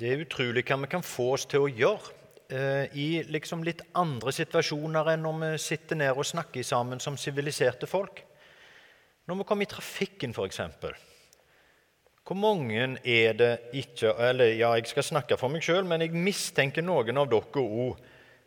Det 0.00 0.08
er 0.08 0.22
utrolig 0.22 0.62
hva 0.64 0.78
vi 0.80 0.88
kan 0.88 1.02
få 1.04 1.26
oss 1.34 1.42
til 1.50 1.66
å 1.66 1.68
gjøre 1.68 2.14
eh, 2.48 2.94
i 2.96 3.08
liksom 3.28 3.60
litt 3.66 3.82
andre 4.00 4.32
situasjoner 4.32 5.10
enn 5.12 5.26
når 5.26 5.34
vi 5.42 5.50
sitter 5.60 5.98
ned 6.00 6.16
og 6.16 6.24
snakker 6.24 6.64
sammen 6.64 7.02
som 7.04 7.18
siviliserte 7.20 7.84
folk. 7.90 8.22
Når 9.28 9.42
vi 9.42 9.46
kommer 9.50 9.68
i 9.68 9.68
trafikken, 9.68 10.32
f.eks. 10.32 10.62
Hvor 12.24 12.38
mange 12.38 12.86
er 13.04 13.36
det 13.36 13.50
ikke 13.76 14.14
Eller 14.24 14.54
ja, 14.54 14.72
jeg 14.78 14.88
skal 14.88 15.04
snakke 15.04 15.36
for 15.36 15.52
meg 15.52 15.66
sjøl, 15.66 15.84
men 15.84 16.06
jeg 16.06 16.16
mistenker 16.16 16.86
noen 16.86 17.20
av 17.20 17.28
dere 17.28 17.60
òg 17.60 18.00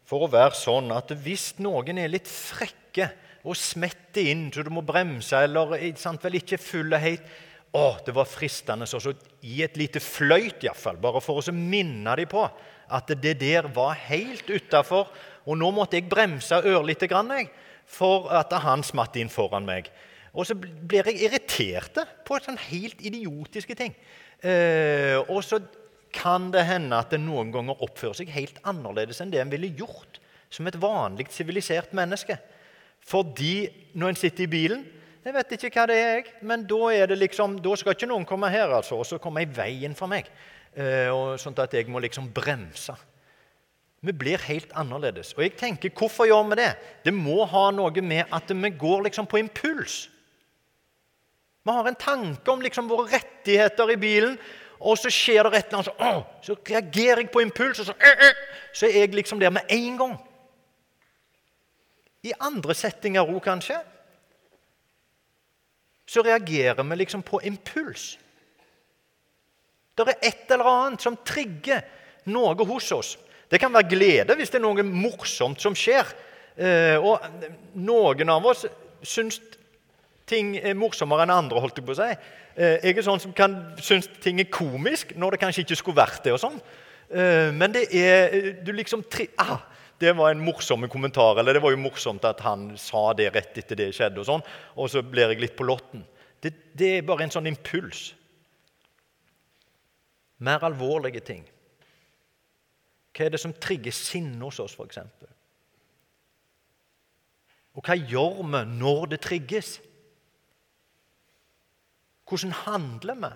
for 0.10 0.26
å 0.26 0.34
være 0.34 0.58
sånn 0.58 0.90
at 0.96 1.14
hvis 1.22 1.52
noen 1.62 2.02
er 2.02 2.10
litt 2.12 2.28
frekke 2.28 3.12
og 3.46 3.60
smetter 3.60 4.26
inn 4.32 4.48
så 4.56 4.66
du 4.66 4.72
må 4.74 4.82
bremse, 4.88 5.38
eller 5.38 5.78
sant, 6.02 6.24
vel 6.26 6.42
ikke 6.42 6.58
fulle 6.58 6.98
helt 7.04 7.30
å, 7.74 7.86
det 8.06 8.14
var 8.14 8.30
fristende 8.30 8.86
å 8.86 9.14
gi 9.42 9.62
et 9.66 9.78
lite 9.80 10.02
fløyt, 10.04 10.62
iallfall, 10.66 11.00
bare 11.02 11.22
for 11.24 11.42
å 11.42 11.56
minne 11.56 12.14
dem 12.20 12.30
på 12.30 12.46
at 12.94 13.14
det 13.24 13.36
der 13.42 13.70
var 13.74 13.96
helt 14.10 14.50
utafor. 14.50 15.10
Og 15.50 15.58
nå 15.60 15.72
måtte 15.76 15.98
jeg 15.98 16.10
bremse 16.12 16.62
ørlite 16.70 17.10
grann 17.12 17.32
jeg, 17.34 17.50
for 17.90 18.30
at 18.32 18.54
han 18.64 18.86
smatt 18.86 19.18
inn 19.20 19.32
foran 19.32 19.66
meg. 19.68 19.90
Og 20.34 20.48
så 20.50 20.56
blir 20.58 21.10
jeg 21.10 21.28
irritert 21.28 22.00
på 22.26 22.40
sånne 22.42 22.62
helt 22.70 23.02
idiotiske 23.06 23.76
ting. 23.78 23.94
Eh, 24.42 25.20
og 25.28 25.44
så 25.46 25.60
kan 26.14 26.50
det 26.54 26.66
hende 26.70 26.98
at 26.98 27.14
det 27.14 27.22
noen 27.22 27.52
ganger 27.54 27.82
oppfører 27.86 28.22
seg 28.22 28.34
helt 28.34 28.60
annerledes 28.70 29.22
enn 29.22 29.34
det 29.34 29.42
en 29.42 29.52
ville 29.54 29.72
gjort 29.78 30.20
som 30.54 30.68
et 30.70 30.78
vanlig 30.78 31.30
sivilisert 31.34 31.94
menneske. 31.98 32.38
Fordi 33.04 33.68
når 33.98 34.14
en 34.14 34.20
sitter 34.22 34.46
i 34.46 34.52
bilen 34.52 34.84
Jeg 35.24 35.34
vet 35.38 35.54
ikke 35.56 35.72
hva 35.72 35.86
det 35.88 35.96
er, 35.96 36.18
jeg, 36.18 36.32
men 36.44 36.66
da, 36.68 36.82
er 36.92 37.08
det 37.08 37.16
liksom, 37.22 37.56
da 37.64 37.78
skal 37.80 37.96
ikke 37.96 38.10
noen 38.12 38.26
komme 38.28 38.50
her 38.52 38.74
altså, 38.76 38.98
og 39.00 39.08
så 39.08 39.22
komme 39.24 39.46
i 39.46 39.48
veien 39.48 39.96
for 39.96 40.12
meg. 40.12 40.28
Og 41.14 41.38
sånn 41.40 41.56
at 41.64 41.76
jeg 41.78 41.88
må 41.88 42.02
liksom 42.04 42.28
bremse. 42.36 42.96
Vi 44.04 44.12
blir 44.12 44.42
helt 44.50 44.74
annerledes. 44.76 45.32
Og 45.38 45.46
jeg 45.46 45.54
tenker, 45.56 45.94
Hvorfor 45.96 46.28
gjør 46.28 46.50
vi 46.50 46.58
det? 46.60 46.74
Det 47.06 47.14
må 47.16 47.46
ha 47.48 47.70
noe 47.72 48.04
med 48.04 48.28
at 48.36 48.52
vi 48.52 48.74
går 48.76 49.06
liksom 49.08 49.30
på 49.32 49.40
impuls. 49.40 50.10
Vi 51.64 51.72
har 51.72 51.88
en 51.88 51.96
tanke 51.96 52.52
om 52.52 52.62
liksom 52.62 52.90
våre 52.92 53.08
rettigheter 53.14 53.94
i 53.94 53.96
bilen, 53.96 54.36
og 54.84 54.98
så 55.00 55.08
skjer 55.08 55.48
det 55.48 55.62
et 55.62 55.70
eller 55.70 55.80
annet, 55.80 55.88
så, 55.88 55.94
å, 55.96 56.42
så 56.44 56.58
reagerer 56.68 57.22
jeg 57.24 57.32
på 57.32 57.46
impuls, 57.46 57.80
og 57.80 57.88
så, 57.88 57.94
øh, 57.96 58.26
øh, 58.28 58.42
så 58.76 58.90
er 58.90 59.06
jeg 59.06 59.16
liksom 59.16 59.40
der 59.40 59.54
med 59.56 59.72
en 59.72 59.98
gang. 59.98 60.18
I 62.28 62.34
andre 62.44 62.76
settinger 62.76 63.24
òg, 63.24 63.40
kanskje, 63.46 63.80
så 66.14 66.22
reagerer 66.22 66.84
vi 66.84 67.00
liksom 67.00 67.24
på 67.26 67.42
impuls. 67.48 68.14
Det 69.98 70.06
er 70.08 70.30
et 70.30 70.52
eller 70.54 70.70
annet 70.70 71.02
som 71.02 71.18
trigger 71.26 71.82
noe 72.34 72.66
hos 72.70 72.92
oss. 72.94 73.16
Det 73.50 73.60
kan 73.62 73.74
være 73.74 73.90
glede 73.92 74.38
hvis 74.38 74.54
det 74.54 74.60
er 74.62 74.66
noe 74.66 74.86
morsomt 74.86 75.62
som 75.62 75.76
skjer. 75.78 76.08
Eh, 76.54 76.98
og 77.02 77.22
noen 77.82 78.30
av 78.30 78.46
oss 78.50 78.66
syns 79.06 79.40
ting 80.30 80.56
er 80.58 80.78
morsommere 80.78 81.26
enn 81.26 81.36
andre. 81.36 81.62
holdt 81.62 81.78
Jeg 81.78 81.86
på 81.86 81.94
å 81.94 82.00
si. 82.00 82.10
Eh, 82.56 82.80
jeg 82.82 82.98
er 82.98 83.06
sånn 83.06 83.22
som 83.22 83.36
kan 83.38 83.58
synes 83.82 84.10
ting 84.24 84.42
er 84.42 84.50
komisk 84.54 85.14
når 85.18 85.36
det 85.36 85.44
kanskje 85.44 85.66
ikke 85.66 85.80
skulle 85.82 86.02
vært 86.02 86.24
det. 86.26 86.34
og 86.34 86.42
sånn. 86.42 86.58
Eh, 87.10 87.50
men 87.54 87.74
det 87.74 87.88
er 87.94 88.54
du 88.66 88.72
liksom 88.74 89.06
ah, 89.42 89.60
Det 90.04 90.12
var 90.18 90.34
en 90.34 90.44
morsom 90.44 90.84
kommentar. 90.92 91.40
Eller 91.40 91.56
det 91.56 91.64
var 91.64 91.72
jo 91.72 91.80
morsomt 91.80 92.26
at 92.28 92.42
han 92.44 92.74
sa 92.80 93.14
det 93.16 93.30
rett 93.32 93.62
etter 93.62 93.80
det 93.80 93.94
skjedde. 93.96 94.20
Og 94.20 94.28
sånn, 94.28 94.44
og 94.76 94.92
så 94.92 95.04
blir 95.06 95.32
jeg 95.32 95.40
litt 95.46 95.56
på 95.56 95.68
lotten. 95.68 96.04
Det, 96.44 96.52
det 96.76 96.90
er 96.98 97.06
bare 97.08 97.24
en 97.24 97.32
sånn 97.32 97.48
impuls. 97.48 98.10
Mer 100.44 100.66
alvorlige 100.68 101.24
ting. 101.24 101.46
Hva 103.14 103.28
er 103.28 103.36
det 103.36 103.40
som 103.40 103.54
trigger 103.56 103.96
sinne 103.96 104.42
hos 104.44 104.60
oss, 104.60 104.76
f.eks.? 104.76 105.00
Og 107.74 107.88
hva 107.88 107.96
gjør 107.96 108.44
vi 108.44 108.62
når 108.74 109.14
det 109.14 109.22
trigges? 109.24 109.78
Hvordan 112.28 112.54
handler 112.66 113.20
vi 113.24 113.32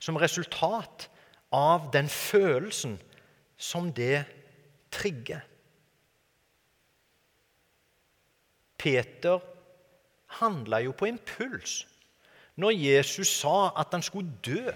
som 0.00 0.18
resultat 0.20 1.08
av 1.54 1.90
den 1.92 2.08
følelsen 2.08 2.96
som 3.58 3.92
det 3.92 4.24
trigger? 4.94 5.44
Peter 8.78 9.42
handla 10.38 10.80
jo 10.84 10.94
på 10.96 11.08
impuls. 11.10 11.82
Når 12.58 12.74
Jesus 12.74 13.30
sa 13.40 13.72
at 13.78 13.92
han 13.94 14.02
skulle 14.02 14.34
dø, 14.44 14.72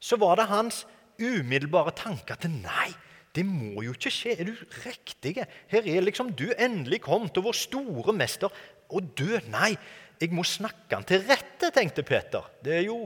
så 0.00 0.18
var 0.18 0.38
det 0.38 0.50
hans 0.50 0.84
umiddelbare 1.18 1.94
tanke 1.98 2.34
at 2.34 2.46
nei, 2.50 2.90
det 3.34 3.44
må 3.46 3.84
jo 3.84 3.92
ikke 3.94 4.10
skje. 4.10 4.34
Er 4.38 4.48
du 4.48 4.54
riktig? 4.84 5.36
Her 5.70 5.86
er 5.86 6.06
liksom 6.06 6.32
du 6.34 6.48
endelig 6.58 7.02
kommet, 7.04 7.36
og 7.38 7.50
vår 7.50 7.58
store 7.58 8.14
mester. 8.16 8.50
Å 8.88 9.02
dø? 9.02 9.38
Nei, 9.52 9.74
jeg 10.18 10.34
må 10.34 10.42
snakke 10.46 10.96
han 10.96 11.06
til 11.06 11.22
rette, 11.28 11.70
tenkte 11.74 12.02
Peter. 12.06 12.46
Det 12.64 12.78
er 12.80 12.86
jo 12.88 13.04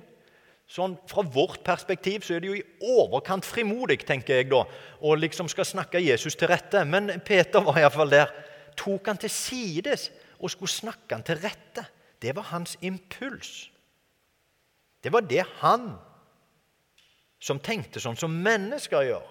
sånn, 0.73 0.95
Fra 1.11 1.25
vårt 1.27 1.61
perspektiv 1.67 2.25
så 2.25 2.39
er 2.39 2.41
det 2.41 2.49
jo 2.49 2.57
i 2.57 2.95
overkant 2.95 3.45
frimodig, 3.45 3.99
tenker 4.09 4.41
jeg 4.41 4.49
da, 4.53 4.63
og 5.05 5.21
liksom 5.21 5.51
skal 5.53 5.69
snakke 5.69 6.01
Jesus 6.01 6.39
til 6.39 6.49
rette. 6.49 6.81
Men 6.89 7.19
Peter 7.27 7.61
var 7.67 7.83
iallfall 7.83 8.15
der. 8.15 8.33
Tok 8.79 9.11
han 9.11 9.21
til 9.21 9.33
sides 9.33 10.09
og 10.39 10.51
skulle 10.53 10.73
snakke 10.73 11.15
han 11.15 11.27
til 11.27 11.41
rette. 11.43 11.85
Det 12.23 12.35
var 12.37 12.51
hans 12.53 12.77
impuls. 12.81 13.69
Det 15.03 15.13
var 15.13 15.27
det 15.27 15.43
han, 15.61 15.93
som 17.43 17.59
tenkte 17.59 18.01
sånn 18.03 18.19
som 18.19 18.35
mennesker 18.45 19.09
gjør, 19.09 19.29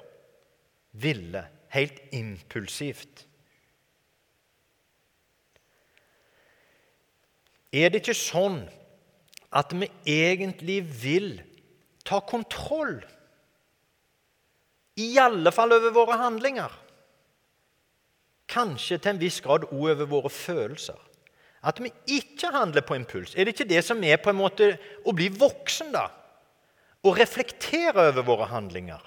ville. 0.99 1.45
Helt 1.71 2.01
impulsivt. 2.11 3.21
Er 7.71 7.87
det 7.87 8.01
ikke 8.01 8.17
sånn 8.19 8.65
at 9.55 9.71
vi 9.71 9.87
egentlig 10.11 10.81
vil 10.83 11.29
ta 12.03 12.19
kontroll? 12.27 12.97
I 14.99 15.15
alle 15.23 15.53
fall 15.55 15.71
over 15.71 15.95
våre 15.95 16.19
handlinger. 16.19 16.75
Kanskje 18.51 18.97
til 18.99 19.13
en 19.13 19.21
viss 19.21 19.39
grad 19.43 19.69
òg 19.69 19.93
over 19.93 20.09
våre 20.09 20.31
følelser. 20.33 20.99
At 21.63 21.79
vi 21.79 21.91
ikke 22.17 22.49
handler 22.51 22.83
på 22.83 22.97
impuls. 22.97 23.35
Er 23.35 23.45
det 23.45 23.53
ikke 23.53 23.69
det 23.69 23.83
som 23.85 24.01
er 24.03 24.17
på 24.17 24.31
en 24.31 24.39
måte 24.39 24.73
å 25.05 25.13
bli 25.15 25.29
voksen, 25.29 25.91
da? 25.93 26.07
Å 27.01 27.13
reflektere 27.17 28.09
over 28.09 28.25
våre 28.25 28.49
handlinger. 28.49 29.01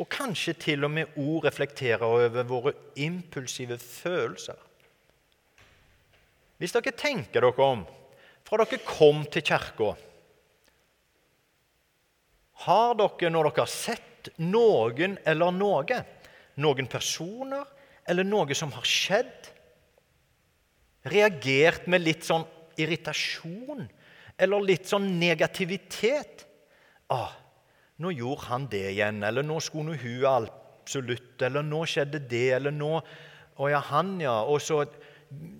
Og 0.00 0.08
kanskje 0.10 0.54
til 0.62 0.86
og 0.86 0.94
med 0.94 1.18
òg 1.20 1.44
reflektere 1.44 2.06
over 2.06 2.46
våre 2.48 2.74
impulsive 3.02 3.76
følelser. 3.82 4.58
Hvis 6.60 6.74
dere 6.76 6.92
tenker 6.96 7.42
dere 7.42 7.66
om 7.66 7.82
fra 8.46 8.64
dere 8.64 8.80
kom 8.82 9.22
til 9.30 9.44
kirka 9.46 9.92
Har 12.66 12.96
dere, 12.98 13.30
når 13.30 13.48
dere 13.48 13.62
har 13.62 13.70
sett 13.70 14.32
noen 14.42 15.14
eller 15.24 15.54
noe, 15.54 16.00
noen 16.60 16.88
personer 16.90 17.64
eller 18.10 18.26
noe 18.26 18.56
som 18.58 18.72
har 18.74 18.86
skjedd, 18.86 19.50
reagert 21.10 21.86
med 21.88 22.02
litt 22.04 22.26
sånn 22.26 22.44
irritasjon 22.80 23.86
eller 24.40 24.66
litt 24.66 24.88
sånn 24.88 25.06
negativitet? 25.20 26.46
Ah, 27.08 27.32
'Nå 28.00 28.14
gjorde 28.16 28.46
han 28.48 28.66
det 28.72 28.86
igjen.' 28.94 29.22
Eller 29.22 29.44
'nå 29.44 29.60
skulle 29.60 29.96
hun 30.00 30.24
absolutt.' 30.24 31.42
Eller 31.42 31.62
'nå 31.62 31.84
skjedde 31.84 32.18
det.' 32.28 32.54
Eller 32.56 32.72
'nå 32.72 33.02
Å 33.60 33.68
ja, 33.68 33.80
han, 33.80 34.20
ja.' 34.20 34.44
Og 34.48 34.60
så 34.60 34.86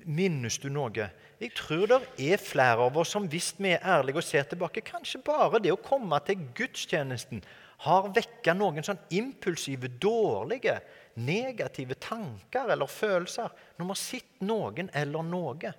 Minnes 0.04 0.58
du 0.58 0.68
noe? 0.68 1.10
Jeg 1.38 1.52
tror 1.54 1.86
det 1.86 2.00
er 2.18 2.40
flere 2.42 2.88
av 2.88 2.96
oss 2.98 3.12
som 3.14 3.28
hvis 3.30 3.52
vi 3.58 3.70
er 3.70 3.84
ærlige 3.86 4.18
og 4.18 4.24
ser 4.26 4.42
tilbake, 4.42 4.82
kanskje 4.82 5.22
bare 5.22 5.60
det 5.62 5.70
å 5.70 5.78
komme 5.78 6.18
til 6.26 6.40
gudstjenesten 6.58 7.42
har 7.86 8.08
vekket 8.10 8.58
noen 8.58 8.82
sånn 8.82 8.98
impulsive, 9.14 9.88
dårlige, 10.02 10.80
negative 11.26 11.96
tanker 12.00 12.72
eller 12.72 12.90
følelser 12.90 13.48
når 13.76 13.84
vi 13.84 13.92
har 13.92 14.00
sett 14.00 14.44
noen 14.46 14.90
eller 14.96 15.26
noe. 15.26 15.72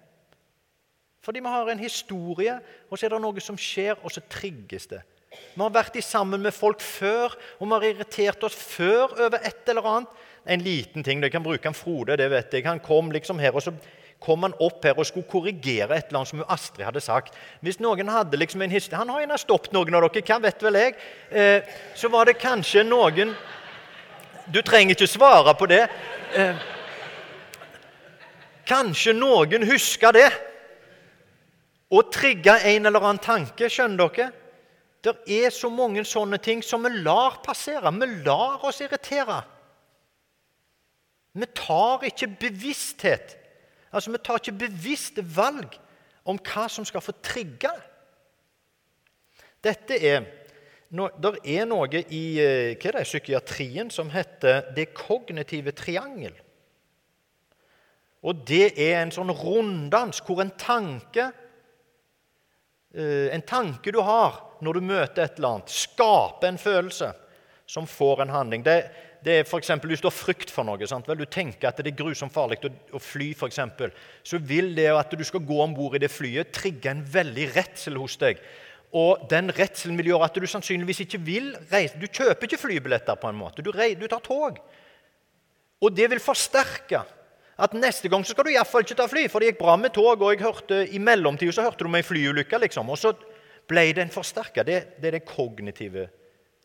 Fordi 1.21 1.41
vi 1.43 1.53
har 1.53 1.69
en 1.69 1.81
historie, 1.81 2.57
og 2.89 2.97
så 2.97 3.05
er 3.05 3.13
det 3.13 3.21
noe 3.21 3.43
som 3.43 3.57
skjer, 3.59 3.99
og 4.01 4.13
så 4.13 4.23
trigges 4.25 4.88
det. 4.89 5.03
Vi 5.31 5.61
har 5.61 5.71
vært 5.71 5.99
sammen 6.03 6.41
med 6.41 6.53
folk 6.55 6.81
før, 6.81 7.35
og 7.59 7.67
vi 7.67 7.73
har 7.75 7.88
irritert 7.91 8.43
oss 8.43 8.57
før 8.57 9.13
over 9.27 9.38
et 9.39 9.69
eller 9.69 9.88
annet. 9.88 10.21
En 10.49 10.63
liten 10.65 11.03
ting, 11.03 11.21
Jeg 11.21 11.31
kan 11.31 11.43
bruke 11.43 11.67
en 11.67 11.73
Frode, 11.73 12.17
det 12.17 12.29
vet 12.31 12.53
jeg. 12.53 12.65
Han 12.65 12.79
kom 12.79 13.11
liksom 13.11 13.39
her, 13.39 13.53
og 13.53 13.61
så 13.61 13.71
kom 14.19 14.41
han 14.43 14.53
opp 14.59 14.83
her 14.83 14.97
og 14.97 15.05
skulle 15.05 15.29
korrigere 15.29 15.95
et 15.95 16.09
eller 16.09 16.21
annet 16.21 16.29
som 16.29 16.43
Astrid 16.47 16.85
hadde 16.85 17.01
sagt. 17.01 17.38
Hvis 17.61 17.79
noen 17.79 18.09
hadde 18.09 18.38
liksom 18.38 18.61
en 18.61 18.73
historie 18.73 18.97
Han 18.97 19.09
har 19.09 19.23
gjerne 19.23 19.38
stoppet 19.38 19.73
noen 19.73 19.95
av 19.97 20.07
dere, 20.07 20.25
hva 20.25 20.39
vet 20.41 20.63
vel 20.63 20.77
jeg? 20.77 20.95
Eh, 21.29 21.61
så 21.95 22.09
var 22.09 22.25
det 22.25 22.41
kanskje 22.41 22.83
noen 22.83 23.35
Du 24.53 24.62
trenger 24.62 24.95
ikke 24.95 25.07
svare 25.07 25.53
på 25.56 25.68
det. 25.71 25.86
Eh, 26.36 26.56
kanskje 28.68 29.13
noen 29.15 29.63
husker 29.68 30.15
det 30.15 30.30
og 31.92 32.12
trigger 32.12 32.63
en 32.71 32.88
eller 32.88 33.03
annen 33.03 33.24
tanke. 33.24 33.69
Skjønner 33.71 34.12
dere? 34.12 34.31
Det 35.01 35.15
er 35.33 35.50
så 35.50 35.69
mange 35.74 36.03
sånne 36.06 36.38
ting 36.44 36.62
som 36.63 36.83
vi 36.86 36.92
lar 37.01 37.39
passere. 37.45 37.92
Vi 37.95 38.09
lar 38.25 38.63
oss 38.68 38.83
irritere. 38.83 39.42
Vi 41.33 41.48
tar 41.56 42.03
ikke 42.06 42.27
bevissthet. 42.39 43.38
Altså, 43.92 44.12
Vi 44.12 44.18
tar 44.18 44.39
ikke 44.39 44.68
bevisste 44.68 45.24
valg 45.24 45.80
om 46.25 46.38
hva 46.38 46.68
som 46.69 46.86
skal 46.86 47.01
få 47.01 47.15
trigge. 47.24 47.71
Dette 49.63 49.98
er, 49.98 50.25
Det 50.91 51.33
er 51.47 51.67
noe 51.69 52.01
i 52.11 52.23
eh, 52.43 52.73
er 52.75 52.97
det, 52.97 53.05
psykiatrien 53.07 53.91
som 53.93 54.09
heter 54.11 54.73
det 54.75 54.89
kognitive 54.93 55.71
triangel. 55.71 56.33
Og 58.21 58.43
det 58.45 58.73
er 58.75 58.99
en 58.99 59.13
sånn 59.13 59.31
runddans 59.33 60.19
hvor 60.27 60.43
en 60.43 60.51
tanke 60.59 61.31
Eh, 62.91 63.35
en 63.35 63.41
tanke 63.41 63.91
du 63.91 64.01
har 64.03 64.35
når 64.59 64.77
du 64.77 64.83
møter 64.83 65.23
et 65.23 65.38
eller 65.39 65.55
annet, 65.55 65.71
skaper 65.71 66.49
en 66.49 66.59
følelse 66.59 67.13
som 67.69 67.88
får 67.88 68.25
en 68.25 68.33
handling. 68.35 68.65
Det, 68.65 68.75
det 69.23 69.38
er 69.39 69.47
for 69.47 69.61
eksempel, 69.61 69.89
Hvis 69.89 70.01
du 70.03 70.09
har 70.09 70.15
frykt 70.15 70.51
for 70.51 70.67
noe, 70.67 70.88
sant? 70.88 71.07
Vel, 71.07 71.21
du 71.23 71.25
tenker 71.25 71.69
at 71.69 71.79
det 71.79 71.93
er 71.93 72.01
grusomt 72.01 72.33
farlig 72.33 72.59
å, 72.67 72.71
å 72.91 72.99
fly, 72.99 73.31
eksempel, 73.47 73.93
så 74.23 74.41
vil 74.43 74.73
det 74.75 74.89
at 74.91 75.15
du 75.15 75.23
skal 75.23 75.45
gå 75.47 75.61
om 75.63 75.73
bord 75.73 75.95
i 75.95 76.03
det 76.03 76.11
flyet, 76.11 76.51
trigge 76.51 76.91
en 76.91 77.05
veldig 77.05 77.47
redsel 77.55 77.95
hos 78.01 78.17
deg. 78.19 78.43
Og 78.91 79.23
den 79.31 79.53
redselen 79.55 79.95
vil 79.99 80.11
gjøre 80.11 80.27
at 80.27 80.35
du 80.35 80.47
sannsynligvis 80.49 81.05
ikke 81.05 81.21
vil 81.23 81.53
reise. 81.71 81.99
Du 81.99 82.09
kjøper 82.11 82.47
ikke 82.47 82.59
flybilletter 82.59 83.15
på 83.19 83.29
en 83.31 83.39
måte. 83.39 83.63
Du, 83.63 83.71
du 83.71 84.07
tar 84.11 84.23
tog. 84.25 84.59
Og 85.81 85.95
det 85.95 86.09
vil 86.11 86.21
forsterke 86.21 87.03
at 87.61 87.75
neste 87.77 88.09
gang 88.09 88.25
så 88.25 88.33
skal 88.33 88.47
du 88.47 88.51
iallfall 88.53 88.83
ikke 88.83 88.97
ta 88.97 89.07
fly, 89.09 89.27
for 89.29 89.41
det 89.41 89.51
gikk 89.51 89.61
bra 89.61 89.77
med 89.79 89.93
tog. 89.95 90.19
Og 90.19 90.33
jeg 90.33 90.43
hørte, 90.43 90.81
i 90.91 90.99
mellomtida 90.99 91.55
så 91.55 91.65
hørte 91.67 91.85
du 91.85 91.91
om 91.91 91.97
ei 91.99 92.05
flyulykke, 92.05 92.59
liksom. 92.65 92.89
Og 92.91 92.99
så 92.99 93.13
ble 93.69 93.85
den 93.95 94.11
forsterka. 94.13 94.65
Det, 94.67 94.79
det, 94.97 95.07
er 95.07 95.19
det 95.19 95.27
kognitive 95.29 96.07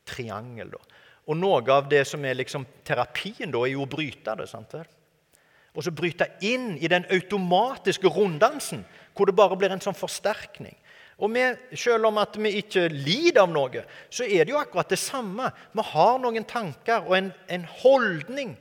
triangel. 0.09 0.73
da. 0.75 1.03
Og 1.27 1.39
noe 1.39 1.63
av 1.75 1.89
det 1.91 2.05
som 2.09 2.25
er 2.25 2.39
liksom 2.39 2.67
terapien, 2.87 3.51
da, 3.53 3.63
er 3.63 3.75
jo 3.75 3.85
å 3.85 3.91
bryte 3.91 4.35
det. 4.39 4.49
sant 4.51 4.75
vel? 4.75 4.87
Og 5.77 5.85
så 5.85 5.93
bryte 5.93 6.31
inn 6.47 6.75
i 6.81 6.89
den 6.89 7.05
automatiske 7.13 8.09
runddansen, 8.09 8.85
hvor 9.15 9.29
det 9.29 9.37
bare 9.37 9.59
blir 9.61 9.75
en 9.75 9.83
sånn 9.85 9.97
forsterkning. 9.97 10.77
Og 11.19 11.33
vi, 11.33 11.45
Selv 11.77 12.07
om 12.07 12.19
at 12.19 12.37
vi 12.37 12.59
ikke 12.61 12.89
lider 12.93 13.43
av 13.47 13.53
noe, 13.53 13.85
så 14.11 14.25
er 14.25 14.45
det 14.45 14.53
jo 14.53 14.61
akkurat 14.61 14.91
det 14.91 14.99
samme. 15.01 15.49
Vi 15.73 15.85
har 15.93 16.19
noen 16.21 16.45
tanker 16.45 17.07
og 17.07 17.17
en, 17.17 17.33
en 17.49 17.65
holdning 17.81 18.57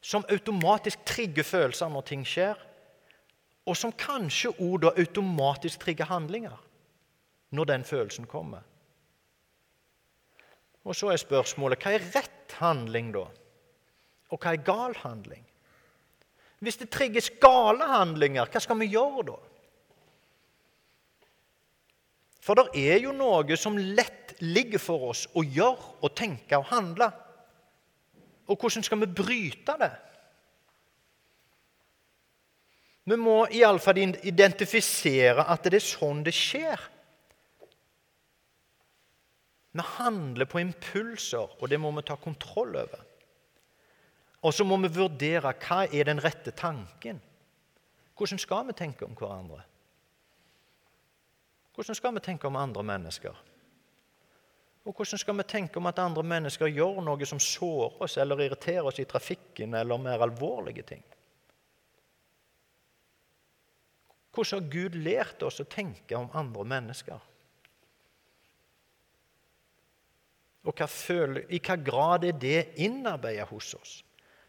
som 0.00 0.24
automatisk 0.30 1.04
trigger 1.04 1.44
følelser 1.44 1.90
når 1.92 2.06
ting 2.08 2.24
skjer, 2.26 2.56
og 3.68 3.76
som 3.76 3.92
kanskje 3.92 4.54
òg 4.64 4.86
automatisk 4.94 5.82
trigger 5.82 6.08
handlinger 6.08 6.56
når 7.52 7.68
den 7.68 7.84
følelsen 7.84 8.26
kommer. 8.26 8.64
Og 10.88 10.96
Så 10.96 11.10
er 11.12 11.20
spørsmålet 11.20 11.82
hva 11.84 11.92
er 11.92 12.06
rett 12.14 12.54
handling, 12.62 13.12
da? 13.12 13.26
Og 14.32 14.40
hva 14.40 14.54
er 14.54 14.64
gal 14.64 14.94
handling? 15.02 15.44
Hvis 16.64 16.80
det 16.80 16.88
trigges 16.90 17.28
gale 17.40 17.84
handlinger, 17.84 18.48
hva 18.48 18.60
skal 18.60 18.78
vi 18.80 18.88
gjøre 18.94 19.26
da? 19.28 19.36
For 22.48 22.56
det 22.56 22.80
er 22.80 23.02
jo 23.02 23.10
noe 23.12 23.56
som 23.60 23.74
lett 23.76 24.38
ligger 24.40 24.80
for 24.80 25.10
oss 25.10 25.26
å 25.36 25.42
gjøre 25.44 25.98
og 26.00 26.14
tenke 26.16 26.56
og 26.56 26.70
handle. 26.70 27.10
Og 28.48 28.56
hvordan 28.56 28.86
skal 28.86 29.02
vi 29.02 29.10
bryte 29.18 29.74
det? 29.82 29.90
Vi 33.08 33.16
må 33.20 33.42
iallfall 33.52 34.00
identifisere 34.00 35.44
at 35.44 35.68
det 35.68 35.76
er 35.76 35.84
sånn 35.84 36.24
det 36.24 36.32
skjer. 36.36 36.80
Vi 39.76 39.84
handler 39.98 40.48
på 40.48 40.64
impulser, 40.64 41.52
og 41.60 41.68
det 41.68 41.76
må 41.80 41.92
vi 41.98 42.08
ta 42.08 42.16
kontroll 42.16 42.80
over. 42.80 43.04
Og 44.40 44.56
så 44.56 44.64
må 44.64 44.80
vi 44.80 44.96
vurdere 44.96 45.52
hva 45.52 45.82
er 45.84 46.08
den 46.08 46.24
rette 46.24 46.56
tanken. 46.56 47.20
Hvordan 48.16 48.40
skal 48.40 48.64
vi 48.70 48.80
tenke 48.80 49.04
om 49.04 49.16
hverandre? 49.20 49.66
Hvordan 51.78 51.94
skal 51.94 52.14
vi 52.14 52.20
tenke 52.20 52.46
om 52.46 52.56
andre 52.58 52.82
mennesker? 52.82 53.36
Og 54.84 54.94
hvordan 54.96 55.18
skal 55.22 55.36
vi 55.38 55.44
tenke 55.46 55.78
om 55.78 55.86
at 55.86 56.00
andre 56.02 56.24
mennesker 56.26 56.72
gjør 56.74 56.96
noe 57.06 57.26
som 57.28 57.38
sårer 57.38 58.00
oss 58.02 58.16
eller 58.18 58.40
irriterer 58.42 58.88
oss 58.90 58.98
i 58.98 59.04
trafikken, 59.06 59.76
eller 59.78 60.00
mer 60.02 60.24
alvorlige 60.26 60.82
ting? 60.88 61.04
Hvordan 64.34 64.64
har 64.64 64.72
Gud 64.72 64.98
lært 65.06 65.44
oss 65.46 65.60
å 65.62 65.68
tenke 65.70 66.18
om 66.18 66.26
andre 66.34 66.64
mennesker? 66.66 67.22
Og 70.66 70.82
i 70.82 71.62
hva 71.62 71.78
grad 71.78 72.26
er 72.26 72.42
det 72.42 72.58
innarbeidet 72.82 73.46
hos 73.52 73.70
oss? 73.78 73.94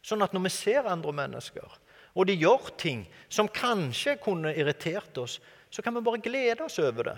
Sånn 0.01 0.25
at 0.25 0.33
når 0.33 0.47
vi 0.47 0.55
ser 0.57 0.89
andre 0.89 1.13
mennesker, 1.13 1.77
og 2.17 2.25
de 2.25 2.33
gjør 2.41 2.73
ting 2.81 3.05
som 3.29 3.53
kanskje 3.53 4.17
kunne 4.17 4.57
irritert 4.57 5.21
oss, 5.21 5.37
så 5.69 5.83
kan 5.85 5.95
vi 5.95 6.01
bare 6.01 6.21
glede 6.23 6.65
oss 6.65 6.79
over 6.81 7.11
det. 7.11 7.17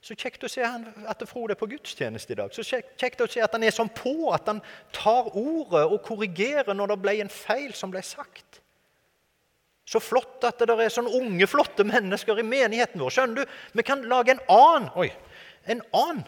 Så 0.00 0.16
kjekt 0.16 0.44
å 0.46 0.48
se 0.48 0.64
at 0.64 1.22
Frode 1.28 1.52
er 1.52 1.60
på 1.60 1.68
gudstjeneste 1.68 2.32
i 2.32 2.38
dag. 2.38 2.54
Så 2.56 2.64
kjekt 2.64 3.20
å 3.20 3.28
se 3.28 3.42
at 3.44 3.52
han 3.52 3.66
er 3.66 3.74
sånn 3.74 3.90
på, 3.92 4.30
at 4.32 4.48
han 4.48 4.62
tar 4.96 5.28
ordet 5.36 5.82
og 5.84 6.00
korrigerer 6.06 6.72
når 6.76 6.94
det 6.94 7.00
ble 7.02 7.16
en 7.20 7.32
feil 7.32 7.74
som 7.76 7.92
ble 7.92 8.00
sagt. 8.06 8.62
Så 9.84 10.00
flott 10.00 10.46
at 10.46 10.62
det 10.62 10.72
er 10.72 10.92
sånne 10.94 11.12
unge, 11.18 11.48
flotte 11.50 11.84
mennesker 11.84 12.40
i 12.40 12.46
menigheten 12.46 13.02
vår. 13.02 13.12
Skjønner 13.12 13.42
du? 13.42 13.54
Vi 13.76 13.84
kan 13.84 14.06
lage 14.08 14.36
en 14.36 14.42
annen, 14.54 14.88
oi, 14.96 15.10
en 15.68 15.82
annen 15.90 16.24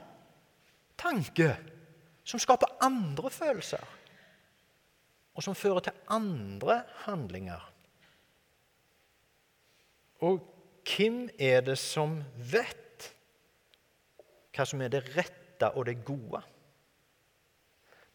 tanke 1.01 1.55
som 2.29 2.43
skaper 2.43 2.77
andre 2.85 3.31
følelser, 3.33 3.83
og 5.33 5.47
som 5.47 5.57
fører 5.57 5.87
til 5.87 5.97
andre 6.13 6.83
handlinger. 7.07 7.63
Og 10.23 10.43
hvem 10.87 11.27
er 11.39 11.63
det 11.67 11.79
som 11.81 12.21
vet 12.37 12.79
hva 14.53 14.67
som 14.69 14.83
er 14.85 14.93
det 14.93 15.05
rette 15.15 15.71
og 15.77 15.87
det 15.89 16.03
gode. 16.05 16.43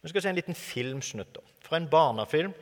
Vi 0.02 0.12
skal 0.12 0.22
se 0.22 0.30
en 0.30 0.38
liten 0.38 0.56
filmsnutt 0.56 1.40
fra 1.64 1.78
en 1.78 1.88
barnefilm 1.90 2.54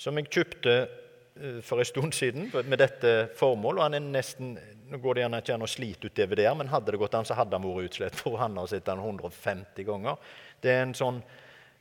som 0.00 0.18
jeg 0.18 0.28
kjøpte 0.34 0.74
eh, 0.74 1.60
for 1.64 1.80
en 1.80 1.88
stund 1.88 2.16
siden 2.16 2.50
med 2.52 2.78
dette 2.82 3.14
formål. 3.38 3.78
og 3.78 3.86
han 3.86 3.98
er 3.98 4.04
nesten, 4.04 4.56
Nå 4.84 4.98
går 5.00 5.16
det 5.16 5.22
gjerne 5.24 5.38
ikke 5.40 5.54
an 5.54 5.64
å 5.64 5.70
slite 5.70 6.10
ut 6.10 6.18
DVD-er, 6.18 6.52
men 6.60 6.68
hadde 6.68 6.92
det 6.92 7.00
gått 7.00 7.14
an, 7.16 7.24
så 7.24 7.38
hadde 7.38 7.56
han 7.56 7.64
vært 7.64 7.88
utslett, 7.88 8.18
for 8.20 8.36
han 8.36 8.58
har 8.60 8.68
sett 8.68 8.84
den 8.84 9.00
150 9.00 9.86
ganger. 9.88 10.20
Det 10.60 10.74
er 10.74 10.82
en 10.84 10.92
sånn 10.98 11.22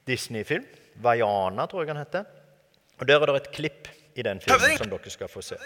Disney-film. 0.08 0.64
Vaiana, 1.04 1.68
tror 1.68 1.84
jeg 1.84 1.92
han 1.92 2.00
heter. 2.00 2.30
Og 3.00 3.06
Der 3.10 3.20
er 3.20 3.34
det 3.34 3.42
et 3.42 3.52
klipp 3.52 3.92
i 4.16 4.24
den 4.24 4.40
filmen 4.40 4.78
som 4.80 4.94
dere 4.94 5.14
skal 5.14 5.32
få 5.32 5.44
se. 5.44 5.60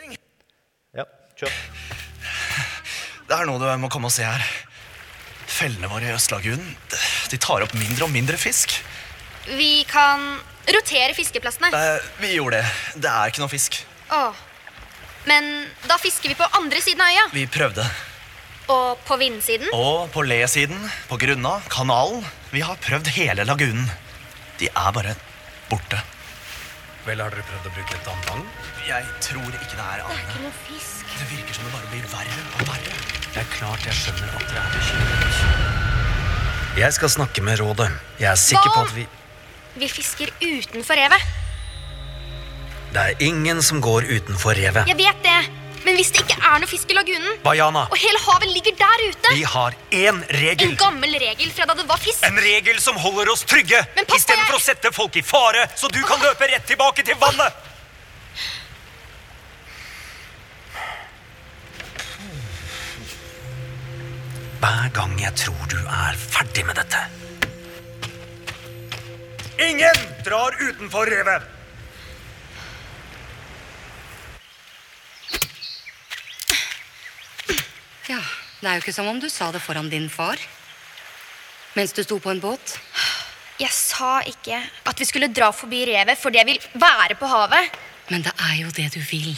Ja, 0.98 1.06
kjør. 1.38 1.97
Det 3.28 3.36
er 3.36 3.48
noe 3.50 3.60
du 3.60 3.68
må 3.82 3.90
komme 3.92 4.08
og 4.08 4.16
se 4.16 4.24
her. 4.24 4.44
Fellene 5.48 5.90
våre 5.92 6.10
i 6.10 6.16
Østlagunen 6.16 6.76
de 7.32 7.40
tar 7.42 7.64
opp 7.66 7.74
mindre 7.76 8.06
og 8.08 8.12
mindre 8.14 8.38
fisk. 8.40 8.78
Vi 9.48 9.84
kan 9.88 10.24
rotere 10.68 11.16
fiskeplassene. 11.16 11.72
Eh, 11.76 12.08
vi 12.22 12.34
gjorde 12.36 12.62
det. 12.62 13.02
Det 13.04 13.12
er 13.12 13.32
ikke 13.32 13.44
noe 13.44 13.52
fisk. 13.52 13.80
Åh. 14.16 14.44
Men 15.28 15.48
da 15.88 15.98
fisker 16.00 16.32
vi 16.32 16.38
på 16.40 16.48
andre 16.56 16.80
siden 16.84 17.04
av 17.04 17.12
øya. 17.12 17.26
Vi 17.36 17.46
prøvde. 17.52 17.84
Og 18.72 19.00
på 19.08 19.16
vindsiden? 19.20 19.72
Og 19.76 20.10
på 20.12 20.24
le-siden. 20.28 20.80
På 21.08 21.20
grunna. 21.20 21.58
Kanalen. 21.72 22.24
Vi 22.52 22.64
har 22.64 22.80
prøvd 22.84 23.12
hele 23.16 23.48
lagunen. 23.48 23.88
De 24.60 24.68
er 24.72 24.92
bare 24.96 25.16
borte. 25.72 26.00
Vel, 27.08 27.22
Har 27.24 27.32
dere 27.32 27.44
prøvd 27.48 27.70
å 27.70 27.76
bruke 27.76 27.96
et 27.96 28.10
ampang? 28.12 28.44
Jeg 28.88 29.06
tror 29.24 29.48
ikke 29.48 29.76
det 29.76 29.86
er 29.86 30.04
Det 30.04 30.16
er 30.16 30.26
ikke 30.26 30.44
noe 30.44 30.58
fisk. 30.66 31.14
Det 31.18 31.30
virker 31.32 31.56
som 31.56 31.68
det 31.68 31.76
bare 31.76 31.92
blir 31.92 32.12
verre 32.12 32.44
og 32.60 32.68
verre. 32.74 33.17
Det 33.38 33.44
er 33.46 33.50
klart 33.54 33.84
jeg 33.86 33.94
skjønner 33.94 34.32
at 34.34 34.46
dere 34.50 34.62
er 34.66 34.72
bekymret. 34.74 35.36
Jeg 36.82 36.94
skal 36.96 37.10
snakke 37.14 37.44
med 37.46 37.60
rådet. 37.62 37.86
Jeg 38.18 38.32
er 38.32 38.40
sikker 38.42 38.72
på 38.74 38.82
at 38.82 38.96
vi 38.96 39.04
Vi 39.78 39.90
fisker 39.94 40.32
utenfor 40.42 40.98
revet. 40.98 41.28
Det 42.96 43.04
er 43.04 43.22
ingen 43.22 43.62
som 43.62 43.78
går 43.78 44.10
utenfor 44.10 44.58
revet. 44.58 44.90
Jeg 44.90 44.98
vet 44.98 45.22
det. 45.22 45.38
Men 45.86 46.00
hvis 46.02 46.10
det 46.16 46.24
ikke 46.26 46.40
er 46.42 46.58
noe 46.64 46.72
fisk 46.72 46.90
i 46.90 46.98
lagunen, 46.98 47.38
Bajana, 47.46 47.86
og 47.94 48.02
hele 48.02 48.24
havet 48.26 48.50
ligger 48.56 48.74
der 48.82 49.06
ute 49.06 49.36
vi 49.38 49.46
har 49.54 49.78
én 49.94 50.24
regel. 50.34 50.72
En 50.72 50.76
gammel 50.82 51.14
regel 51.22 51.54
fra 51.54 51.70
da 51.70 51.78
det 51.78 51.86
var 51.94 52.02
fisk. 52.02 52.26
En 52.26 52.42
regel 52.42 52.82
som 52.82 52.98
holder 53.06 53.30
oss 53.32 53.46
trygge, 53.46 53.86
istedenfor 54.02 54.58
jeg- 54.58 54.58
å 54.58 54.66
sette 54.66 54.92
folk 54.98 55.16
i 55.16 55.22
fare, 55.22 55.70
så 55.78 55.88
du 55.94 56.02
kan 56.02 56.20
løpe 56.26 56.50
rett 56.50 56.66
tilbake 56.66 57.06
til 57.06 57.16
vannet. 57.22 57.67
Hver 64.62 64.90
gang 64.96 65.14
jeg 65.22 65.34
tror 65.38 65.68
du 65.70 65.78
er 65.78 66.18
ferdig 66.18 66.66
med 66.66 66.80
dette. 66.80 67.02
Ingen 69.62 70.02
drar 70.26 70.58
utenfor 70.62 71.10
revet! 71.10 71.46
Ja, 78.08 78.22
det 78.62 78.70
er 78.70 78.78
jo 78.78 78.84
ikke 78.86 78.96
som 78.96 79.10
om 79.12 79.20
du 79.20 79.28
sa 79.30 79.52
det 79.52 79.62
foran 79.62 79.90
din 79.92 80.10
far. 80.10 80.40
Mens 81.78 81.94
du 81.94 82.02
sto 82.06 82.18
på 82.22 82.32
en 82.32 82.42
båt? 82.42 82.78
Jeg 83.62 83.74
sa 83.74 84.22
ikke 84.26 84.58
at 84.86 85.02
vi 85.02 85.06
skulle 85.10 85.30
dra 85.34 85.50
forbi 85.54 85.84
revet 85.90 86.18
fordi 86.22 86.40
jeg 86.42 86.50
vil 86.50 86.62
være 86.78 87.18
på 87.20 87.30
havet. 87.30 87.78
Men 88.10 88.24
det 88.26 88.34
er 88.38 88.56
jo 88.62 88.72
det 88.74 88.88
du 88.96 89.02
vil. 89.10 89.38